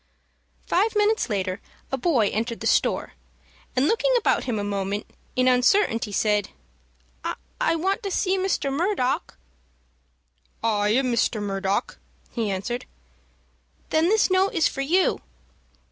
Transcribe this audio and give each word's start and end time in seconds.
Five 0.65 0.95
minutes 0.95 1.29
later 1.29 1.61
a 1.91 1.95
boy 1.95 2.29
entered 2.29 2.59
the 2.61 2.65
store, 2.65 3.13
and, 3.75 3.85
looking 3.87 4.11
about 4.17 4.45
him 4.45 4.57
a 4.57 4.63
moment 4.63 5.05
in 5.35 5.47
uncertainty, 5.47 6.11
said, 6.11 6.49
"I 7.61 7.75
want 7.75 8.01
to 8.01 8.09
see 8.09 8.35
Mr. 8.35 8.73
Murdock." 8.73 9.37
"I 10.63 10.89
am 10.89 11.13
Mr. 11.13 11.39
Murdock," 11.39 11.99
he 12.31 12.49
answered. 12.49 12.87
"Then 13.91 14.05
this 14.09 14.31
note 14.31 14.55
is 14.55 14.67
for 14.67 14.81
you." 14.81 15.21